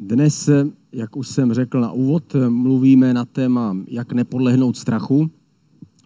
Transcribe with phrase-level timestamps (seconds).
[0.00, 0.50] Dnes,
[0.92, 5.30] jak už jsem řekl na úvod, mluvíme na téma, jak nepodlehnout strachu,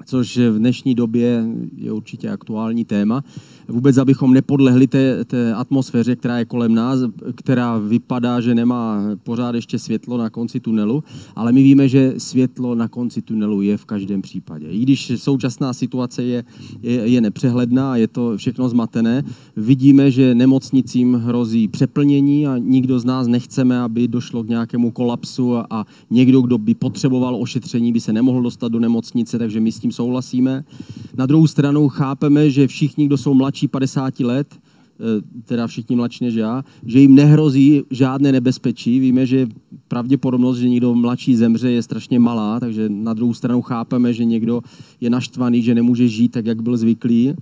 [0.06, 1.44] což v dnešní době
[1.76, 3.24] je určitě aktuální téma
[3.68, 7.00] vůbec abychom nepodlehli té, té atmosféře, která je kolem nás,
[7.34, 11.04] která vypadá, že nemá pořád ještě světlo na konci tunelu,
[11.36, 14.66] ale my víme, že světlo na konci tunelu je v každém případě.
[14.66, 16.44] I když současná situace je,
[16.82, 19.22] je, je nepřehledná, je to všechno zmatené,
[19.56, 25.56] vidíme, že nemocnicím hrozí přeplnění a nikdo z nás nechceme, aby došlo k nějakému kolapsu
[25.56, 29.72] a, a někdo, kdo by potřeboval ošetření, by se nemohl dostat do nemocnice, takže my
[29.72, 30.64] s tím souhlasíme.
[31.16, 35.96] Na druhou stranu chápeme, že všichni, kdo jsou mladší, mladší 50 let, eh, teda všichni
[35.96, 39.00] mladší než já, že jim nehrozí žádné nebezpečí.
[39.00, 39.46] Víme, že
[39.88, 44.62] pravděpodobnost, že někdo mladší zemře, je strašně malá, takže na druhou stranu chápeme, že někdo
[45.00, 47.34] je naštvaný, že nemůže žít tak, jak byl zvyklý.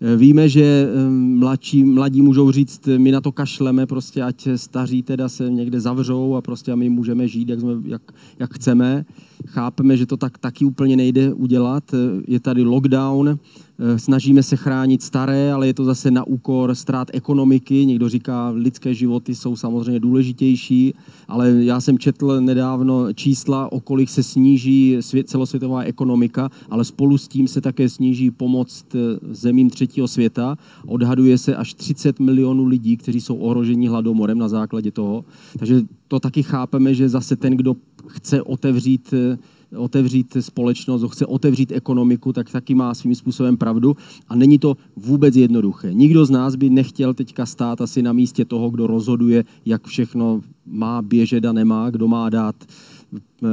[0.00, 5.02] Eh, víme, že eh, mladší, mladí můžou říct, my na to kašleme, prostě ať staří
[5.02, 8.02] teda se někde zavřou a prostě a my můžeme žít, jak, jsme, jak,
[8.38, 9.04] jak chceme.
[9.46, 11.84] Chápeme, že to tak taky úplně nejde udělat.
[12.28, 17.08] Je tady lockdown, Eh, snažíme se chránit staré, ale je to zase na úkor ztrát
[17.12, 17.86] ekonomiky.
[17.86, 20.94] Někdo říká, lidské životy jsou samozřejmě důležitější,
[21.28, 27.18] ale já jsem četl nedávno čísla, o kolik se sníží svět, celosvětová ekonomika, ale spolu
[27.18, 28.98] s tím se také sníží pomoc eh,
[29.30, 30.56] zemím třetího světa.
[30.86, 35.24] Odhaduje se až 30 milionů lidí, kteří jsou ohroženi hladomorem na základě toho.
[35.58, 39.38] Takže to taky chápeme, že zase ten, kdo chce otevřít eh,
[39.76, 43.96] otevřít společnost, chce otevřít ekonomiku, tak taky má svým způsobem pravdu.
[44.28, 45.94] A není to vůbec jednoduché.
[45.94, 50.40] Nikdo z nás by nechtěl teďka stát asi na místě toho, kdo rozhoduje, jak všechno
[50.66, 52.56] má běžet a nemá, kdo má dát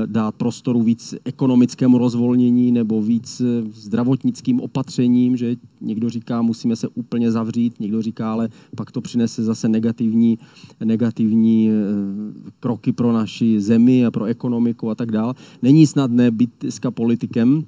[0.05, 3.41] dát prostoru víc ekonomickému rozvolnění nebo víc
[3.73, 9.43] zdravotnickým opatřením, že někdo říká, musíme se úplně zavřít, někdo říká, ale pak to přinese
[9.43, 10.39] zase negativní,
[10.85, 11.73] negativní eh,
[12.59, 15.33] kroky pro naši zemi a pro ekonomiku a tak dále.
[15.61, 17.65] Není snadné být dneska politikem,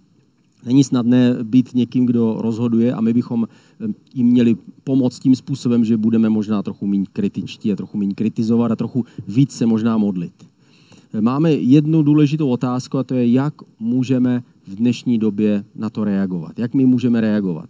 [0.65, 5.85] Není snadné být někým, kdo rozhoduje a my bychom eh, jim měli pomoct tím způsobem,
[5.85, 9.97] že budeme možná trochu méně kritičtí a trochu méně kritizovat a trochu víc se možná
[9.97, 10.48] modlit
[11.22, 16.59] máme jednu důležitou otázku a to je, jak můžeme v dnešní době na to reagovat.
[16.59, 17.70] Jak my můžeme reagovat?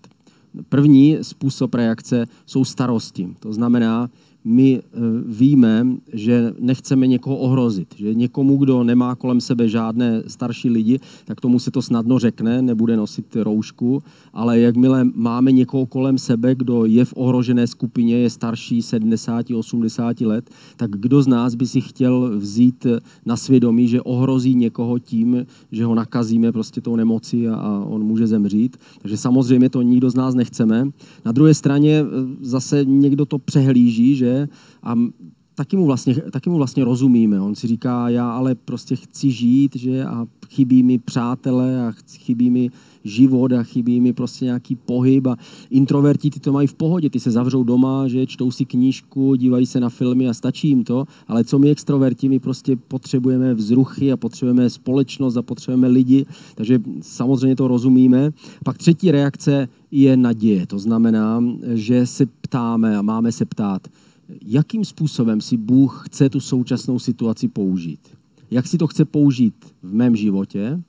[0.70, 3.30] První způsob reakce jsou starosti.
[3.40, 4.10] To znamená,
[4.44, 10.70] my eh, víme, že nechceme někoho ohrozit, že někomu, kdo nemá kolem sebe žádné starší
[10.70, 16.18] lidi, tak tomu se to snadno řekne, nebude nosit roušku, ale jakmile máme někoho kolem
[16.18, 21.56] sebe, kdo je v ohrožené skupině, je starší 70, 80 let, tak kdo z nás
[21.56, 22.88] by si chtěl vzít
[23.26, 28.28] na svědomí, že ohrozí někoho tím, že ho nakazíme prostě tou nemocí a on může
[28.28, 28.78] zemřít.
[29.02, 30.88] Takže samozřejmě to nikdo z nás nechceme.
[31.26, 32.06] Na druhé straně eh,
[32.42, 34.29] zase někdo to přehlíží, že
[34.84, 34.96] a
[35.60, 37.42] taky mu, vlastně, taky mu vlastně rozumíme.
[37.42, 42.50] On si říká, já ale prostě chci žít, že a chybí mi přátelé a chybí
[42.50, 42.70] mi
[43.04, 45.36] život a chybí mi prostě nějaký pohyb a
[45.70, 49.66] introverti ty to mají v pohodě, ty se zavřou doma, že čtou si knížku, dívají
[49.66, 54.12] se na filmy a stačí jim to, ale co my extroverti, my prostě potřebujeme vzruchy
[54.12, 56.26] a potřebujeme společnost a potřebujeme lidi,
[56.56, 58.32] takže samozřejmě to rozumíme.
[58.64, 63.88] Pak třetí reakce je naděje, to znamená, že se ptáme a máme se ptát,
[64.46, 68.00] jakým způsobem si Bůh chce tu současnou situaci použít.
[68.52, 69.54] Jak si to chce použít
[69.84, 70.82] v mém životě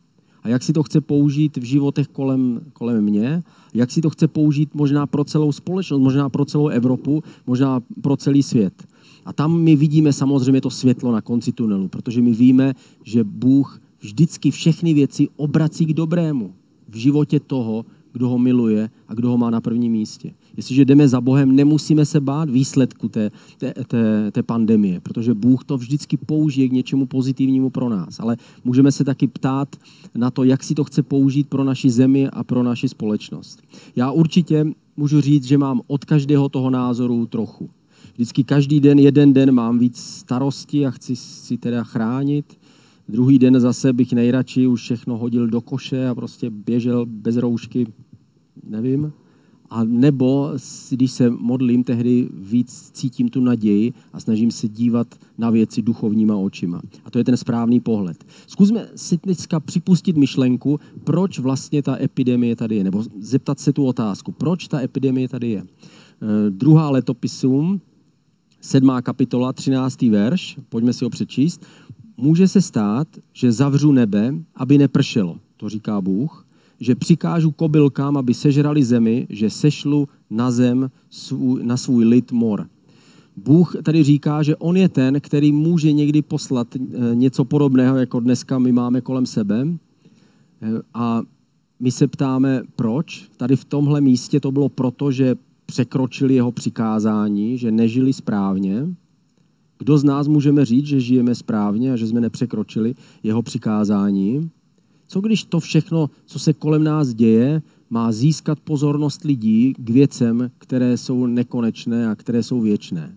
[0.43, 3.43] a jak si to chce použít v životech kolem, kolem mě,
[3.75, 8.17] jak si to chce použít možná pro celou společnost, možná pro celou Evropu, možná pro
[8.17, 8.87] celý svět.
[9.25, 12.75] A tam my vidíme samozřejmě to světlo na konci tunelu, protože my víme,
[13.05, 16.55] že Bůh vždycky všechny věci obrací k dobrému
[16.89, 20.33] v životě toho, kdo ho miluje a kdo ho má na prvním místě.
[20.57, 25.65] Jestliže jdeme za Bohem, nemusíme se bát výsledku té, té, té, té pandemie, protože Bůh
[25.65, 28.21] to vždycky použije k něčemu pozitivnímu pro nás.
[28.21, 29.77] Ale můžeme se taky ptát
[30.15, 33.63] na to, jak si to chce použít pro naši zemi a pro naši společnost.
[33.97, 34.67] Já určitě
[34.97, 37.71] můžu říct, že mám od každého toho názoru trochu.
[38.15, 42.59] Vždycky každý den, jeden den mám víc starosti a chci si teda chránit.
[43.09, 47.87] Druhý den zase bych nejradši už všechno hodil do koše a prostě běžel bez roušky,
[48.69, 49.13] nevím.
[49.71, 50.53] A nebo,
[50.91, 55.07] když se modlím, tehdy víc cítím tu naději a snažím se dívat
[55.39, 56.83] na věci duchovníma očima.
[57.05, 58.25] A to je ten správný pohled.
[58.47, 63.87] Zkusme si dneska připustit myšlenku, proč vlastně ta epidemie tady je, nebo zeptat se tu
[63.87, 65.61] otázku, proč ta epidemie tady je.
[65.61, 65.67] E,
[66.51, 67.81] druhá letopisům,
[68.61, 71.67] sedmá kapitola, třináctý verš, pojďme si ho přečíst.
[72.17, 76.47] Může se stát, že zavřu nebe, aby nepršelo, to říká Bůh,
[76.81, 82.67] že přikážu kobylkám, aby sežrali zemi, že sešlu na zem svůj, na svůj lid mor.
[83.37, 88.21] Bůh tady říká, že on je ten, který může někdy poslat eh, něco podobného, jako
[88.21, 89.67] dneska my máme kolem sebe.
[90.63, 91.23] Eh, a
[91.81, 93.29] my se ptáme, proč.
[93.37, 95.35] Tady v tomhle místě to bylo proto, že
[95.67, 98.95] překročili jeho přikázání, že nežili správně.
[99.79, 104.51] Kdo z nás můžeme říct, že žijeme správně a že jsme nepřekročili jeho přikázání?
[105.11, 110.51] Co když to všechno, co se kolem nás děje, má získat pozornost lidí k věcem,
[110.59, 113.17] které jsou nekonečné a které jsou věčné?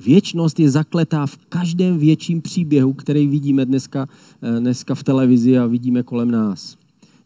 [0.00, 4.06] Věčnost je zakletá v každém větším příběhu, který vidíme dneska,
[4.42, 6.76] eh, dneska v televizi a vidíme kolem nás.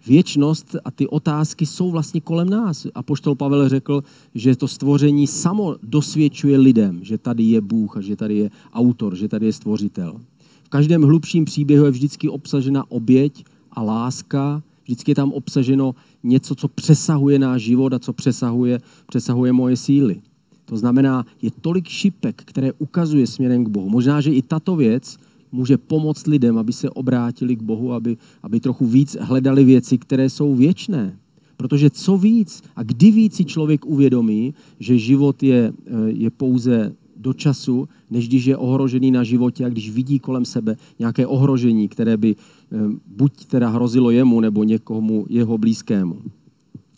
[0.07, 2.87] Věčnost a ty otázky jsou vlastně kolem nás.
[2.95, 4.05] A poštol Pavel řekl,
[4.35, 9.17] že to stvoření samo dosvědčuje lidem, že tady je Bůh a že tady je autor,
[9.17, 10.21] že tady je stvořitel.
[10.65, 16.55] V každém hlubším příběhu je vždycky obsažena oběť a láska, vždycky je tam obsaženo něco,
[16.55, 20.21] co přesahuje náš život a co přesahuje, přesahuje moje síly.
[20.65, 23.91] To znamená, je tolik šipek, které ukazuje směrem k Bohu.
[23.91, 25.17] Možná, že i tato věc
[25.53, 30.31] může pomoct lidem, aby se obrátili k Bohu, aby, aby trochu víc hledali věci, které
[30.31, 31.19] jsou věčné.
[31.57, 36.95] Protože co víc a kdy víc si člověk uvědomí, že život je, eh, je pouze
[37.17, 41.89] do času, než když je ohrožený na životě a když vidí kolem sebe nějaké ohrožení,
[41.89, 42.37] které by
[43.07, 46.17] buď teda hrozilo jemu nebo někomu jeho blízkému.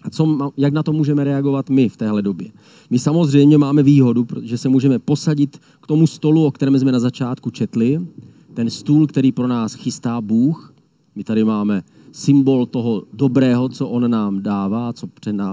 [0.03, 2.49] A co, jak na to můžeme reagovat my v téhle době?
[2.91, 7.01] My samozřejmě máme výhodu, že se můžeme posadit k tomu stolu, o kterém jsme na
[7.01, 8.07] začátku četli,
[8.55, 10.75] ten stůl, který pro nás chystá Bůh.
[11.15, 11.83] My tady máme
[12.13, 15.07] symbol toho dobrého, co On nám dává, co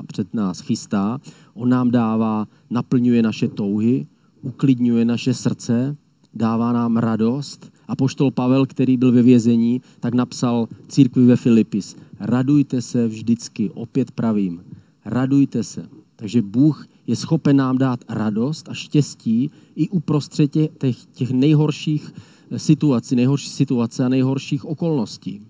[0.08, 1.20] před nás chystá.
[1.54, 4.08] On nám dává, naplňuje naše touhy,
[4.42, 5.96] uklidňuje naše srdce,
[6.34, 7.72] dává nám radost.
[7.90, 13.70] A poštol Pavel, který byl ve vězení, tak napsal církvi ve Filipis, radujte se vždycky,
[13.70, 14.62] opět pravím,
[15.06, 15.90] radujte se.
[16.16, 22.14] Takže Bůh je schopen nám dát radost a štěstí i uprostřed těch, těch nejhorších
[22.58, 25.42] situací, nejhorší situace a nejhorších okolností.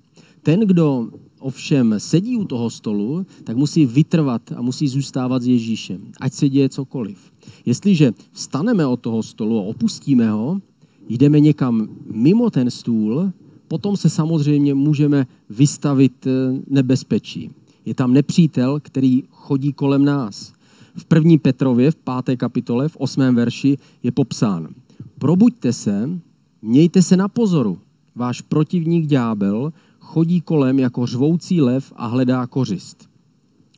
[0.42, 1.10] Ten, kdo
[1.40, 6.50] ovšem sedí u toho stolu, tak musí vytrvat a musí zůstávat s Ježíšem, ať se
[6.50, 7.32] děje cokoliv.
[7.66, 10.62] Jestliže vstaneme od toho stolu a opustíme ho,
[11.10, 13.32] jdeme někam mimo ten stůl,
[13.68, 17.52] potom se samozřejmě můžeme vystavit eh, nebezpečí.
[17.86, 20.54] Je tam nepřítel, který chodí kolem nás.
[20.96, 24.68] V první Petrově, v páté kapitole, v osmém verši je popsán.
[25.20, 26.10] Probuďte se,
[26.62, 27.78] mějte se na pozoru.
[28.16, 33.10] Váš protivník ďábel chodí kolem jako řvoucí lev a hledá kořist.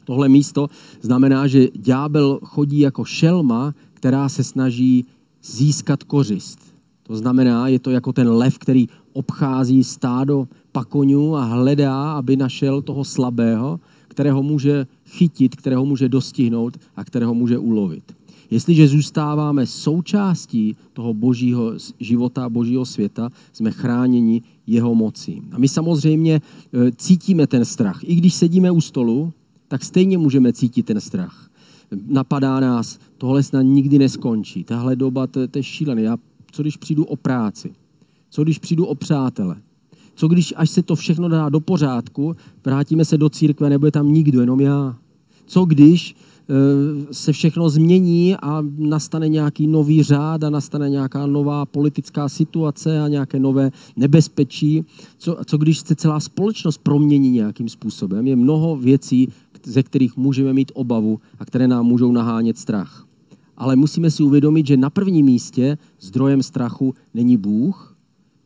[0.05, 0.67] Tohle místo
[1.01, 5.05] znamená, že ďábel chodí jako šelma, která se snaží
[5.43, 6.70] získat kořist.
[7.03, 12.81] To znamená, je to jako ten lev, který obchází stádo pakoňů a hledá, aby našel
[12.81, 18.03] toho slabého, kterého může chytit, kterého může dostihnout a kterého může ulovit.
[18.51, 25.41] Jestliže zůstáváme součástí toho božího života, božího světa, jsme chráněni jeho mocí.
[25.51, 26.41] A my samozřejmě e,
[26.91, 27.99] cítíme ten strach.
[28.03, 29.33] I když sedíme u stolu,
[29.67, 31.49] tak stejně můžeme cítit ten strach.
[32.07, 34.63] Napadá nás, tohle snad nikdy neskončí.
[34.63, 36.01] Tahle doba, to, to je šílené.
[36.01, 36.17] Já,
[36.51, 37.73] co když přijdu o práci?
[38.29, 39.55] Co když přijdu o přátele?
[40.15, 44.13] Co když, až se to všechno dá do pořádku, vrátíme se do církve, nebude tam
[44.13, 44.97] nikdo, jenom já?
[45.45, 46.15] Co když
[46.51, 53.01] Eh, se všechno změní a nastane nějaký nový řád a nastane nějaká nová politická situace
[53.01, 54.85] a nějaké nové nebezpečí.
[55.17, 58.27] Co, co když se celá společnost promění nějakým způsobem?
[58.27, 59.29] Je mnoho věcí,
[59.65, 63.07] ze kterých můžeme mít obavu a které nám můžou nahánět strach.
[63.61, 67.97] Ale musíme si uvědomit, že na prvním místě zdrojem strachu není Bůh.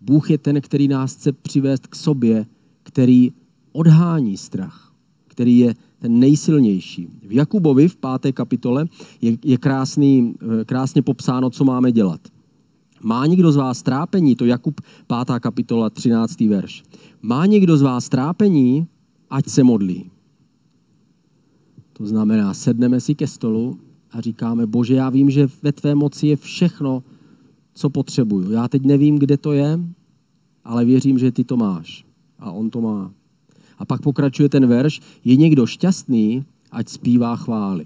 [0.02, 2.46] Bůh je ten, který nás chce přivést k sobě,
[2.84, 3.32] který
[3.72, 4.94] odhání strach,
[5.28, 7.08] který je ten nejsilnější.
[7.28, 8.86] V Jakubovi v páté kapitole
[9.22, 12.22] je, je krásný, eh, krásně popsáno, co máme dělat.
[13.04, 15.40] Má někdo z vás trápení, to Jakub 5.
[15.40, 16.48] kapitola 13.
[16.48, 16.84] verš.
[17.22, 18.88] Má někdo z vás trápení,
[19.30, 20.12] ať se modlí.
[21.94, 23.80] To znamená, sedneme si ke stolu
[24.16, 27.04] a říkáme, bože, já vím, že ve tvé moci je všechno,
[27.74, 28.52] co potřebuju.
[28.52, 29.80] Já teď nevím, kde to je,
[30.64, 32.06] ale věřím, že ty to máš.
[32.40, 33.12] A on to má.
[33.78, 37.86] A pak pokračuje ten verš, je někdo šťastný, ať zpívá chvály.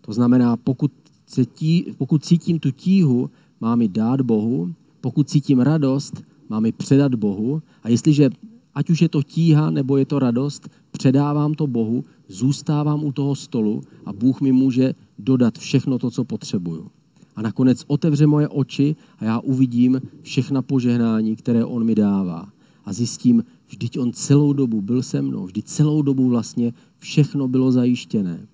[0.00, 0.92] To znamená, pokud,
[1.26, 6.72] se tí, pokud cítím tu tíhu, mám ji dát Bohu, pokud cítím radost, mám ji
[6.72, 8.30] předat Bohu a jestliže,
[8.74, 13.34] ať už je to tíha nebo je to radost, předávám to Bohu, zůstávám u toho
[13.34, 16.90] stolu a Bůh mi může dodat všechno to, co potřebuju.
[17.36, 22.48] A nakonec otevře moje oči a já uvidím všechna požehnání, které On mi dává.
[22.84, 27.72] A zjistím, Vždyť on celou dobu byl se mnou, vždyť celou dobu vlastně všechno bylo
[27.72, 28.46] zajištěné.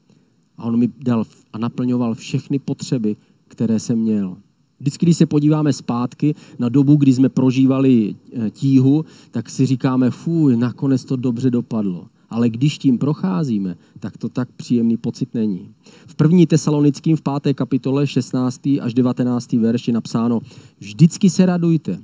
[0.58, 3.16] A on mi dal a naplňoval všechny potřeby,
[3.48, 4.36] které jsem měl.
[4.80, 10.10] Vždycky, když se podíváme zpátky na dobu, kdy jsme prožívali eh, tíhu, tak si říkáme,
[10.10, 12.06] fuj, nakonec to dobře dopadlo.
[12.30, 15.68] Ale když tím procházíme, tak to tak příjemný pocit není.
[16.06, 18.60] V první tesalonickým v páté kapitole 16.
[18.80, 19.52] až 19.
[19.52, 20.40] verš je napsáno,
[20.78, 21.98] vždycky se radujte,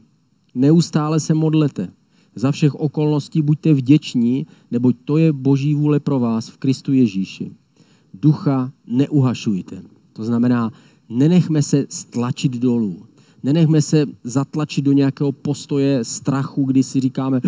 [0.54, 1.88] neustále se modlete,
[2.34, 7.50] za všech okolností buďte vděční, neboť to je boží vůle pro vás v Kristu Ježíši.
[8.14, 9.82] Ducha neuhašujte.
[10.12, 10.70] To znamená,
[11.08, 13.06] nenechme se stlačit dolů.
[13.42, 17.40] Nenechme se zatlačit do nějakého postoje strachu, kdy si říkáme,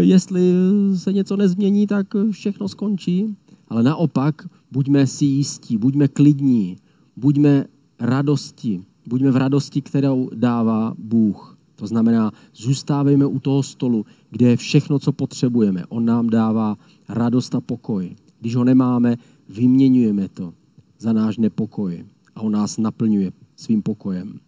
[0.00, 0.52] jestli
[0.96, 3.36] se něco nezmění, tak všechno skončí.
[3.68, 6.76] Ale naopak, buďme si jistí, buďme klidní,
[7.16, 7.64] buďme
[8.00, 11.58] radosti, buďme v radosti, kterou dává Bůh.
[11.76, 15.84] To znamená, zůstávejme u toho stolu, kde je všechno, co potřebujeme.
[15.88, 16.76] On nám dává
[17.08, 18.16] radost a pokoj.
[18.40, 19.16] Když ho nemáme,
[19.48, 20.52] vyměňujeme to
[20.98, 24.40] za náš nepokoj a on nás naplňuje svým pokojem.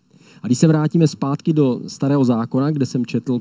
[0.42, 3.40] A když se vrátíme zpátky do starého zákona, kde jsem četl,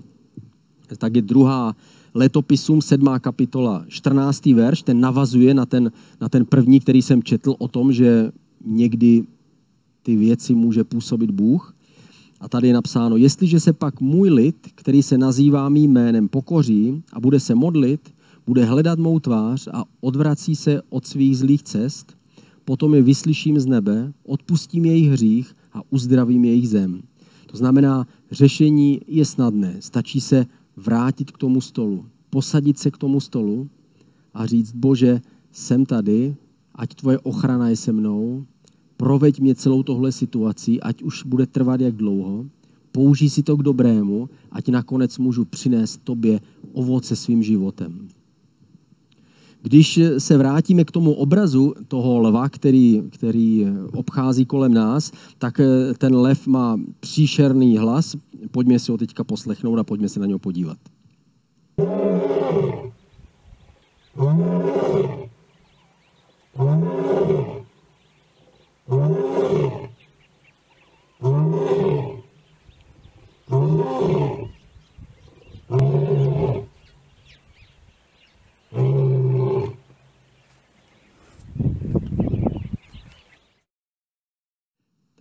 [0.97, 1.75] tak je druhá
[2.13, 4.45] letopisům, sedmá kapitola, 14.
[4.45, 5.91] verš, ten navazuje na ten,
[6.21, 8.31] na ten první, který jsem četl o tom, že
[8.65, 9.23] někdy
[10.03, 11.75] ty věci může působit Bůh.
[12.39, 17.03] A tady je napsáno, jestliže se pak můj lid, který se nazývá mým jménem, pokoří
[17.13, 18.13] a bude se modlit,
[18.47, 22.17] bude hledat mou tvář a odvrací se od svých zlých cest,
[22.65, 27.01] potom je vyslyším z nebe, odpustím jejich hřích a uzdravím jejich zem.
[27.45, 29.75] To znamená, řešení je snadné.
[29.79, 30.45] Stačí se
[30.75, 33.69] vrátit k tomu stolu, posadit se k tomu stolu
[34.33, 35.21] a říct, bože,
[35.51, 36.35] jsem tady,
[36.75, 38.45] ať tvoje ochrana je se mnou,
[38.97, 42.45] proveď mě celou tohle situací, ať už bude trvat jak dlouho,
[42.91, 46.39] použij si to k dobrému, ať nakonec můžu přinést tobě
[46.73, 48.07] ovoce svým životem.
[49.61, 55.61] Když se vrátíme k tomu obrazu toho lva, který, který obchází kolem nás, tak
[55.97, 58.15] ten lev má příšerný hlas.
[58.51, 60.77] Pojďme si ho teďka poslechnout a pojďme se na něho podívat.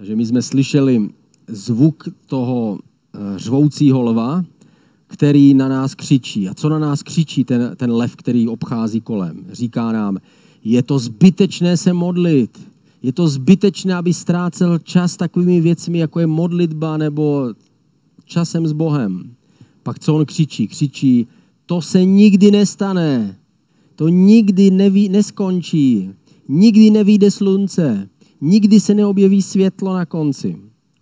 [0.08, 1.10] Takže my jsme slyšeli
[1.48, 4.44] zvuk toho eh, řvoucího lva,
[5.06, 6.48] který na nás křičí.
[6.48, 9.46] A co na nás křičí ten, ten lev, který obchází kolem?
[9.52, 10.18] Říká nám,
[10.64, 12.58] je to zbytečné se modlit.
[13.02, 17.52] Je to zbytečné, aby ztrácel čas takovými věcmi, jako je modlitba nebo
[18.24, 19.30] časem s Bohem.
[19.82, 20.68] Pak co on křičí?
[20.68, 21.26] Křičí,
[21.66, 23.36] to se nikdy nestane.
[23.96, 26.10] To nikdy neví, neskončí.
[26.48, 28.08] Nikdy nevíde slunce.
[28.40, 30.56] Nikdy se neobjeví světlo na konci.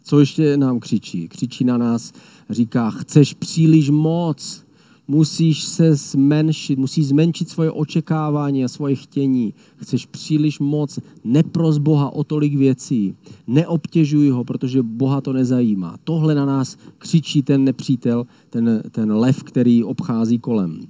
[0.05, 1.29] Co ještě nám křičí?
[1.29, 2.13] Křičí na nás,
[2.51, 4.65] říká, chceš příliš moc,
[5.09, 9.55] musíš se zmenšit, musíš zmenšit svoje očekávání a svoje chtění.
[9.77, 13.15] Chceš příliš moc, nepros Boha o tolik věcí,
[13.47, 15.97] neobtěžuj ho, protože Boha to nezajímá.
[16.05, 20.81] Tohle na nás křičí ten nepřítel, ten, ten lev, který obchází kolem.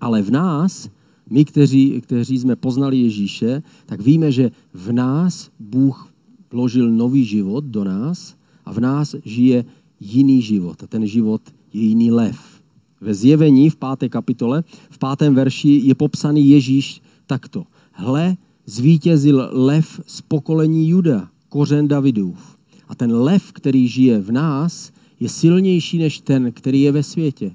[0.00, 0.88] Ale v nás
[1.30, 6.12] my, kteří, kteří jsme poznali Ježíše, tak víme, že v nás Bůh
[6.50, 9.64] vložil nový život do nás a v nás žije
[10.00, 10.82] jiný život.
[10.82, 11.42] A ten život
[11.72, 12.62] je jiný lev.
[13.00, 17.66] Ve zjevení v páté kapitole, v pátém verši je popsaný Ježíš takto.
[17.92, 22.56] Hle, zvítězil lev z pokolení Juda, kořen Davidův.
[22.88, 27.54] A ten lev, který žije v nás, je silnější než ten, který je ve světě.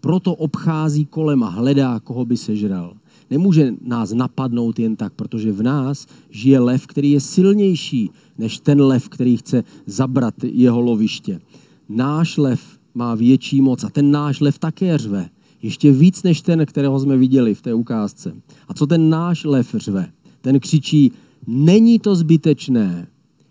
[0.00, 2.99] Proto obchází kolem a hledá, koho by sežral
[3.30, 8.80] nemůže nás napadnout jen tak, protože v nás žije lev, který je silnější než ten
[8.80, 11.40] lev, který chce zabrat jeho loviště.
[11.88, 12.60] Náš lev
[12.94, 15.28] má větší moc a ten náš lev také řve.
[15.62, 18.34] Ještě víc než ten, kterého jsme viděli v té ukázce.
[18.68, 20.12] A co ten náš lev řve?
[20.40, 21.12] Ten křičí,
[21.46, 23.08] není to zbytečné.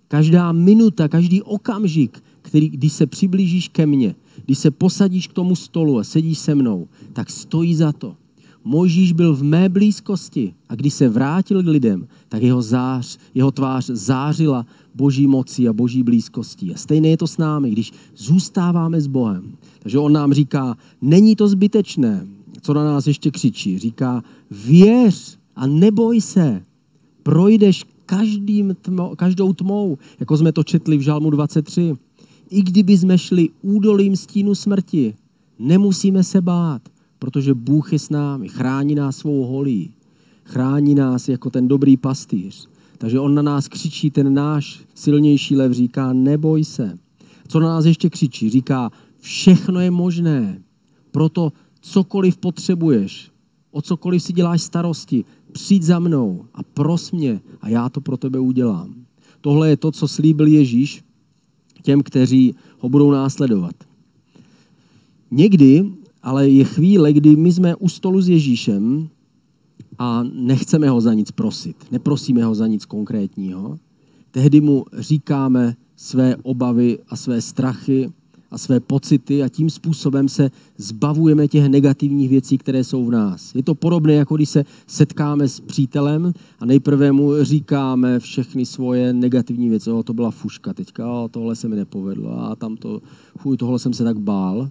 [0.08, 5.56] Každá minuta, každý okamžik, který, když se přiblížíš ke mně, když se posadíš k tomu
[5.56, 8.16] stolu a sedíš se mnou, tak stojí za to.
[8.64, 13.52] Mojžíš byl v mé blízkosti a když se vrátil k lidem, tak jeho, zář, jeho
[13.52, 16.74] tvář zářila boží moci a boží blízkostí.
[16.74, 19.52] A stejné je to s námi, když zůstáváme s Bohem.
[19.80, 22.28] Takže on nám říká, není to zbytečné,
[22.62, 23.80] co na nás ještě křičí.
[23.80, 26.64] Říká, věř a neboj se,
[27.24, 31.94] projdeš každým tmo, každou tmou, jako jsme to četli v Žalmu 23.
[32.50, 35.14] I kdyby jsme šli údolím stínu smrti,
[35.60, 36.82] nemusíme se bát,
[37.20, 39.92] protože Bůh je s námi, chrání nás svou holí,
[40.44, 42.70] chrání nás jako ten dobrý pastýř.
[42.98, 46.98] Takže on na nás křičí, ten náš silnější lev říká, neboj se.
[47.48, 48.50] Co na nás ještě křičí?
[48.50, 50.62] Říká, všechno je možné.
[51.12, 53.32] Proto cokoliv potřebuješ,
[53.72, 58.18] o cokoliv si děláš starosti, přijď za mnou a pros mě a já to pro
[58.18, 58.96] tebe udělám.
[59.42, 61.04] Tohle je to, co slíbil Ježíš
[61.82, 63.76] těm, kteří ho budou následovat.
[65.32, 65.92] Někdy
[66.24, 69.10] ale je chvíle, kdy my jsme u stolu s Ježíšem
[70.00, 73.78] a nechceme ho za nic prosit, neprosíme ho za nic konkrétního.
[74.32, 78.12] Tehdy mu říkáme své obavy a své strachy
[78.52, 83.56] a své pocity a tím způsobem se zbavujeme těch negativních věcí, které jsou v nás.
[83.56, 89.14] Je to podobné, jako když se setkáme s přítelem a nejprve mu říkáme všechny svoje
[89.14, 89.92] negativní věci.
[89.92, 93.02] O, to byla fuška teďka, o, tohle se mi nepovedlo a tam to,
[93.38, 94.70] fuj, tohle jsem se tak bál.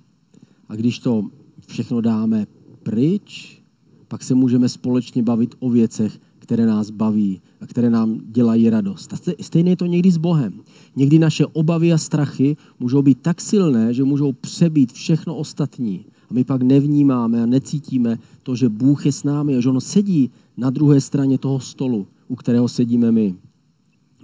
[0.68, 1.24] A když to
[1.66, 2.46] všechno dáme
[2.82, 3.62] pryč,
[4.08, 9.12] pak se můžeme společně bavit o věcech, které nás baví a které nám dělají radost.
[9.12, 10.60] A stejně je to někdy s Bohem.
[10.96, 16.04] Někdy naše obavy a strachy můžou být tak silné, že můžou přebít všechno ostatní.
[16.30, 19.80] A my pak nevnímáme a necítíme to, že Bůh je s námi a že On
[19.80, 23.34] sedí na druhé straně toho stolu, u kterého sedíme my.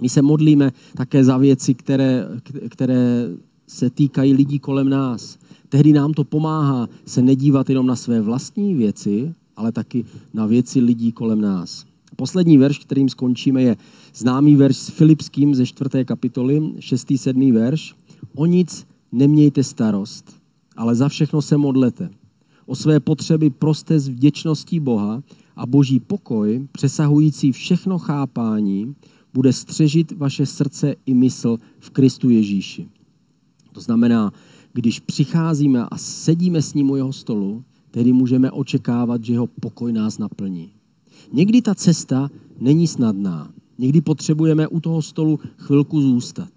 [0.01, 2.29] My se modlíme také za věci, které,
[2.69, 3.29] které
[3.67, 5.39] se týkají lidí kolem nás.
[5.69, 10.05] Tehdy nám to pomáhá se nedívat jenom na své vlastní věci, ale taky
[10.35, 11.85] na věci lidí kolem nás.
[12.17, 13.77] Poslední verš, kterým skončíme, je
[14.15, 16.05] známý verš s Filipským ze 4.
[16.05, 17.13] kapitoly, 6.
[17.17, 17.53] 7.
[17.53, 17.95] verš.
[18.35, 20.37] O nic nemějte starost,
[20.77, 22.11] ale za všechno se modlete.
[22.67, 25.23] O své potřeby proste s vděčností Boha
[25.57, 28.95] a boží pokoj, přesahující všechno chápání,
[29.35, 32.89] bude střežit vaše srdce i mysl v Kristu Ježíši.
[33.75, 34.33] To znamená,
[34.73, 39.93] když přicházíme a sedíme s ním u jeho stolu, tedy můžeme očekávat, že jeho pokoj
[39.93, 40.71] nás naplní.
[41.33, 43.51] Někdy ta cesta není snadná.
[43.79, 46.51] Někdy potřebujeme u toho stolu chvilku zůstat.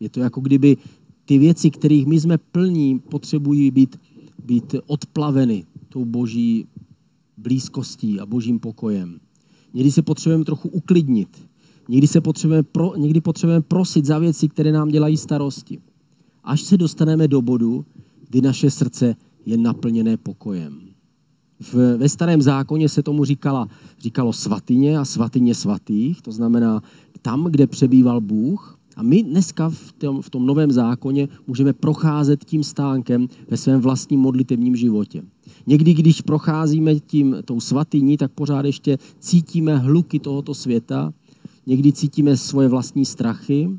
[0.00, 0.76] Je to jako kdyby
[1.24, 4.00] ty věci, kterých my jsme plní, potřebují být,
[4.44, 6.66] být odplaveny tou boží
[7.36, 9.20] blízkostí a božím pokojem.
[9.74, 11.48] Někdy se potřebujeme trochu uklidnit.
[11.88, 15.78] Někdy, se potřebujeme pro, někdy potřebujeme prosit za věci, které nám dělají starosti.
[16.46, 17.84] Až se dostaneme do bodu,
[18.28, 20.80] kdy naše srdce je naplněné pokojem.
[21.60, 26.82] V, ve starém zákoně se tomu říkala, říkalo svatyně a svatyně svatých, to znamená
[27.22, 28.78] tam, kde přebýval Bůh.
[28.96, 33.80] A my dneska v tom, v tom novém zákoně můžeme procházet tím stánkem ve svém
[33.80, 35.22] vlastním modlitevním životě.
[35.66, 41.12] Někdy, když procházíme tím, tou svatyní, tak pořád ještě cítíme hluky tohoto světa,
[41.66, 43.70] někdy cítíme svoje vlastní strachy,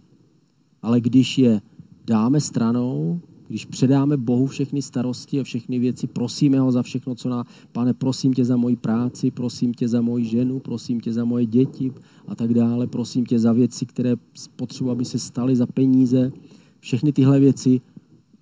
[0.82, 1.62] ale když je
[2.08, 7.30] dáme stranou když předáme Bohu všechny starosti a všechny věci, prosíme ho za všechno, co
[7.30, 11.26] na, pane, prosím tě za moji práci, prosím tě za moji ženu, prosím tě za
[11.26, 11.92] moje děti
[12.28, 14.16] a tak dále, prosím tě za věci, které
[14.56, 16.32] potřebuji, aby se staly za peníze.
[16.80, 17.82] Všechny tyhle věci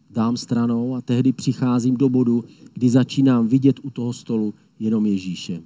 [0.10, 5.62] dám stranou a tehdy přicházím do bodu, kdy začínám vidět u toho stolu jenom Ježíše.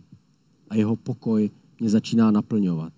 [0.69, 2.93] A jeho pokoj mě začíná naplňovat.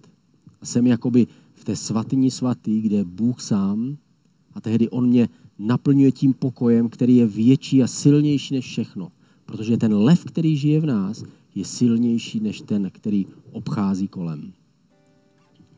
[0.61, 3.97] A jsem jakoby v té svatyni svatý, kde Bůh sám
[4.53, 9.11] a tehdy on mě naplňuje tím pokojem, který je větší a silnější než všechno.
[9.45, 11.23] Protože ten lev, který žije v nás,
[11.55, 14.53] je silnější než ten, který obchází kolem.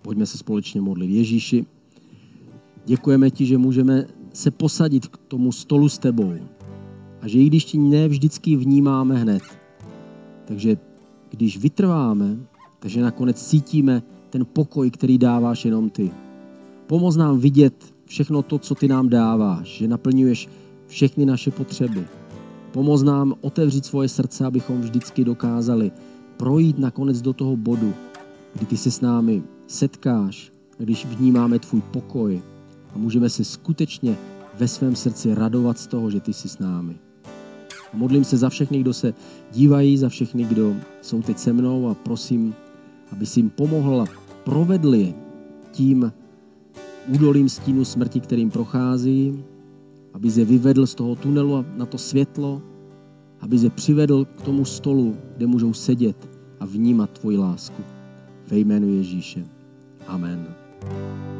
[0.01, 1.09] Pojďme se společně modlit.
[1.09, 1.65] Ježíši,
[2.85, 6.33] děkujeme ti, že můžeme se posadit k tomu stolu s tebou.
[7.21, 9.43] A že i když ti ne vždycky vnímáme hned,
[10.45, 10.77] takže
[11.29, 12.37] když vytrváme,
[12.79, 16.11] takže nakonec cítíme ten pokoj, který dáváš jenom ty.
[16.87, 20.49] Pomoz nám vidět všechno to, co ty nám dáváš, že naplňuješ
[20.87, 22.07] všechny naše potřeby.
[22.71, 25.91] Pomoz nám otevřít svoje srdce, abychom vždycky dokázali
[26.37, 27.93] projít nakonec do toho bodu,
[28.53, 32.41] kdy ty se s námi setkáš, když vnímáme tvůj pokoj
[32.95, 34.17] a můžeme se skutečně
[34.59, 36.95] ve svém srdci radovat z toho, že ty jsi s námi.
[37.93, 39.13] A modlím se za všechny, kdo se
[39.51, 42.55] dívají, za všechny, kdo jsou teď se mnou a prosím,
[43.11, 44.05] aby si jim pomohl a
[44.43, 45.13] provedli
[45.71, 46.11] tím
[47.07, 49.43] údolím stínu smrti, kterým prochází,
[50.13, 52.61] aby je vyvedl z toho tunelu na to světlo,
[53.39, 57.83] aby je přivedl k tomu stolu, kde můžou sedět a vnímat tvoji lásku.
[58.47, 59.45] Ve jménu Ježíše.
[60.07, 60.47] Amen.